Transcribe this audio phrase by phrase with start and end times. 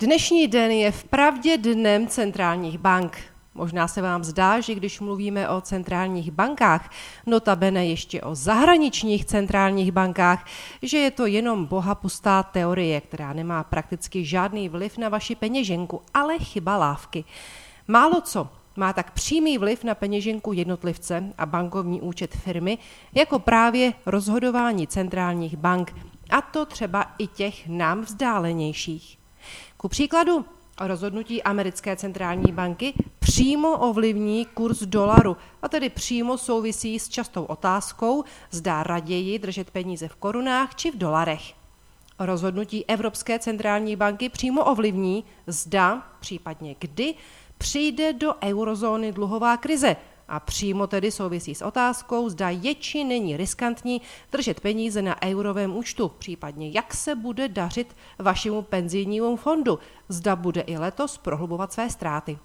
[0.00, 3.18] Dnešní den je vpravdě dnem centrálních bank.
[3.54, 6.90] Možná se vám zdá, že když mluvíme o centrálních bankách,
[7.26, 10.46] notabene ještě o zahraničních centrálních bankách,
[10.82, 16.38] že je to jenom bohapustá teorie, která nemá prakticky žádný vliv na vaši peněženku, ale
[16.38, 17.24] chyba lávky.
[17.88, 22.78] Málo co má tak přímý vliv na peněženku jednotlivce a bankovní účet firmy,
[23.14, 25.94] jako právě rozhodování centrálních bank,
[26.30, 29.19] a to třeba i těch nám vzdálenějších.
[29.76, 30.44] Ku příkladu,
[30.80, 38.24] rozhodnutí americké centrální banky přímo ovlivní kurz dolaru a tedy přímo souvisí s častou otázkou,
[38.50, 41.42] zda raději držet peníze v korunách či v dolarech.
[42.18, 47.14] Rozhodnutí Evropské centrální banky přímo ovlivní, zda, případně kdy,
[47.58, 49.96] přijde do eurozóny dluhová krize–
[50.30, 54.02] a přímo tedy souvisí s otázkou, zda je či není riskantní
[54.32, 60.60] držet peníze na eurovém účtu, případně jak se bude dařit vašemu penzijnímu fondu, zda bude
[60.60, 62.38] i letos prohlubovat své ztráty.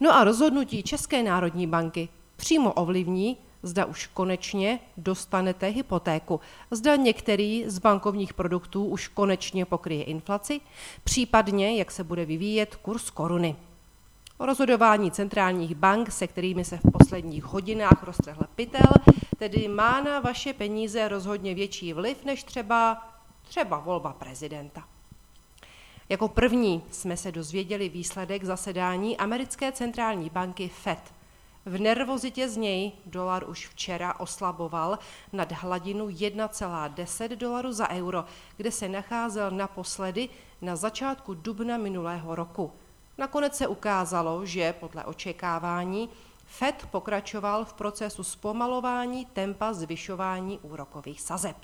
[0.00, 6.40] No a rozhodnutí České národní banky přímo ovlivní, zda už konečně dostanete hypotéku,
[6.70, 10.60] zda některý z bankovních produktů už konečně pokryje inflaci,
[11.04, 13.56] případně jak se bude vyvíjet kurz koruny.
[14.40, 18.92] O rozhodování centrálních bank, se kterými se v posledních hodinách roztrhl pytel,
[19.38, 23.08] tedy má na vaše peníze rozhodně větší vliv než třeba,
[23.42, 24.84] třeba volba prezidenta.
[26.08, 31.14] Jako první jsme se dozvěděli výsledek zasedání americké centrální banky FED.
[31.66, 34.98] V nervozitě z něj dolar už včera oslaboval
[35.32, 38.24] nad hladinu 1,10 dolaru za euro,
[38.56, 40.28] kde se nacházel naposledy
[40.62, 42.72] na začátku dubna minulého roku–
[43.20, 46.08] Nakonec se ukázalo, že podle očekávání
[46.44, 51.56] FED pokračoval v procesu zpomalování tempa zvyšování úrokových sazeb.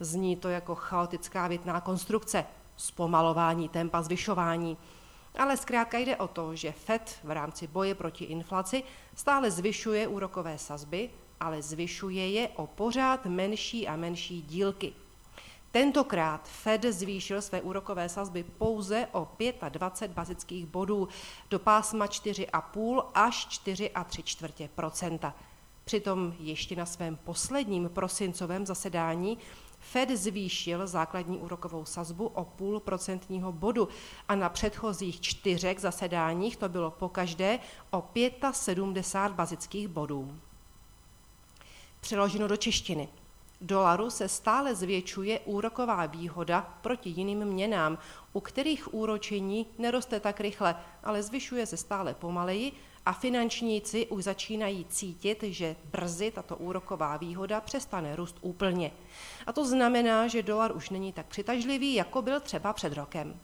[0.00, 4.78] Zní to jako chaotická větná konstrukce, zpomalování tempa zvyšování.
[5.38, 8.82] Ale zkrátka jde o to, že FED v rámci boje proti inflaci
[9.14, 14.92] stále zvyšuje úrokové sazby, ale zvyšuje je o pořád menší a menší dílky.
[15.70, 19.28] Tentokrát Fed zvýšil své úrokové sazby pouze o
[19.68, 21.08] 25 bazických bodů
[21.50, 25.34] do pásma 4,5 až 4,3 čtvrtě procenta.
[25.84, 29.38] Přitom ještě na svém posledním prosincovém zasedání
[29.78, 33.88] Fed zvýšil základní úrokovou sazbu o půl procentního bodu
[34.28, 37.58] a na předchozích čtyřech zasedáních to bylo pokaždé
[37.90, 38.04] o
[38.52, 40.38] 75 bazických bodů.
[42.00, 43.08] Přeloženo do češtiny–
[43.60, 47.98] dolaru se stále zvětšuje úroková výhoda proti jiným měnám,
[48.32, 52.72] u kterých úročení neroste tak rychle, ale zvyšuje se stále pomaleji
[53.06, 58.92] a finančníci už začínají cítit, že brzy tato úroková výhoda přestane růst úplně.
[59.46, 63.40] A to znamená, že dolar už není tak přitažlivý, jako byl třeba před rokem.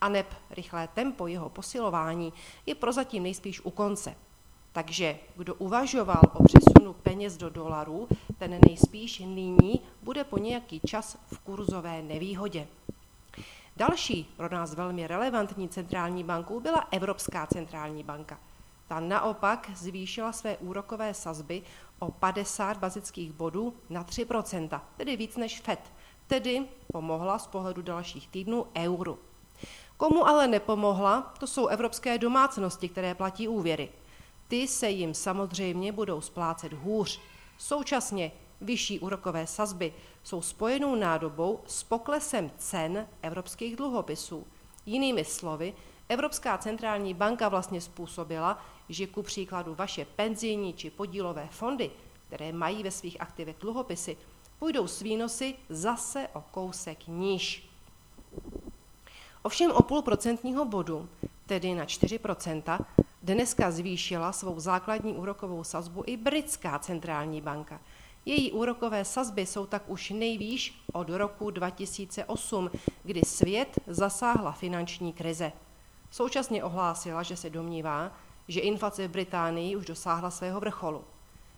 [0.00, 2.32] A neb rychlé tempo jeho posilování
[2.66, 4.14] je prozatím nejspíš u konce.
[4.72, 11.18] Takže kdo uvažoval o přesunu peněz do dolarů, ten nejspíš nyní bude po nějaký čas
[11.26, 12.66] v kurzové nevýhodě.
[13.76, 18.38] Další pro nás velmi relevantní centrální bankou byla Evropská centrální banka.
[18.88, 21.62] Ta naopak zvýšila své úrokové sazby
[21.98, 25.92] o 50 bazických bodů na 3% tedy víc než FED,
[26.26, 29.18] tedy pomohla z pohledu dalších týdnů euru.
[29.96, 33.88] Komu ale nepomohla, to jsou evropské domácnosti, které platí úvěry.
[34.48, 37.20] Ty se jim samozřejmě budou splácet hůř.
[37.58, 44.46] Současně vyšší úrokové sazby jsou spojenou nádobou s poklesem cen evropských dluhopisů.
[44.86, 45.74] Jinými slovy,
[46.08, 51.90] Evropská centrální banka vlastně způsobila, že ku příkladu vaše penzijní či podílové fondy,
[52.26, 54.16] které mají ve svých aktivech dluhopisy,
[54.58, 57.68] půjdou s výnosy zase o kousek níž.
[59.42, 61.08] Ovšem o půl procentního bodu,
[61.46, 62.18] tedy na 4
[63.26, 67.80] Dneska zvýšila svou základní úrokovou sazbu i britská centrální banka.
[68.24, 72.70] Její úrokové sazby jsou tak už nejvýš od roku 2008,
[73.02, 75.52] kdy svět zasáhla finanční krize.
[76.10, 78.12] Současně ohlásila, že se domnívá,
[78.48, 81.04] že inflace v Británii už dosáhla svého vrcholu.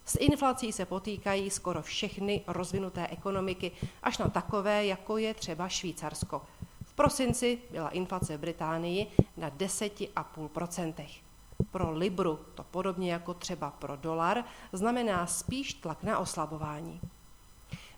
[0.05, 3.73] S inflací se potýkají skoro všechny rozvinuté ekonomiky,
[4.03, 6.43] až na takové, jako je třeba Švýcarsko.
[6.85, 9.07] V prosinci byla inflace v Británii
[9.37, 11.28] na 10,5%.
[11.71, 17.01] Pro Libru to podobně jako třeba pro dolar znamená spíš tlak na oslabování.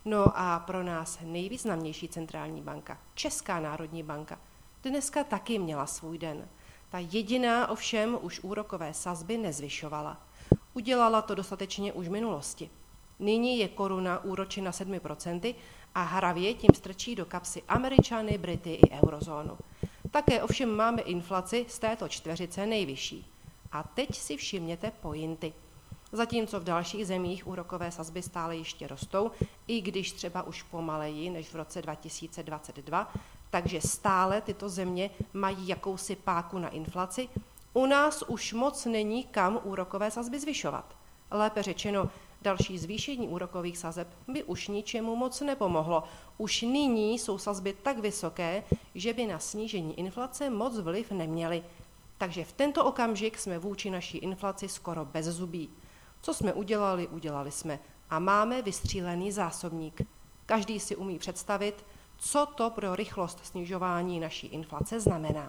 [0.05, 4.39] No a pro nás nejvýznamnější centrální banka, Česká národní banka,
[4.83, 6.49] dneska taky měla svůj den.
[6.91, 10.21] Ta jediná ovšem už úrokové sazby nezvyšovala.
[10.75, 12.71] Udělala to dostatečně už v minulosti.
[13.19, 15.55] Nyní je koruna úročena 7%
[15.95, 19.59] a hravě tím strčí do kapsy Američany, Brity i eurozónu.
[20.11, 23.27] Také ovšem máme inflaci z této čtveřice nejvyšší.
[23.73, 25.53] A teď si všimněte pointy.
[26.13, 29.31] Zatímco v dalších zemích úrokové sazby stále ještě rostou,
[29.67, 33.13] i když třeba už pomaleji než v roce 2022,
[33.51, 37.29] takže stále tyto země mají jakousi páku na inflaci,
[37.73, 40.85] u nás už moc není kam úrokové sazby zvyšovat.
[41.31, 42.11] Lépe řečeno,
[42.43, 46.03] další zvýšení úrokových sazeb by už ničemu moc nepomohlo.
[46.39, 48.65] Už nyní jsou sazby tak vysoké,
[48.95, 51.65] že by na snížení inflace moc vliv neměly.
[52.21, 55.71] Takže v tento okamžik jsme vůči naší inflaci skoro bez zubí.
[56.21, 57.79] Co jsme udělali, udělali jsme
[58.11, 60.03] a máme vystřílený zásobník.
[60.47, 61.87] Každý si umí představit,
[62.17, 65.47] co to pro rychlost snižování naší inflace znamená.